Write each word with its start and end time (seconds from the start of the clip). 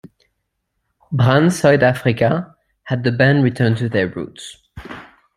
"Brand 1.11 1.51
Suid-Afrika" 1.53 2.55
had 2.85 3.03
the 3.03 3.11
band 3.11 3.43
return 3.43 3.75
to 3.75 3.87
their 3.87 4.07
roots. 4.07 4.57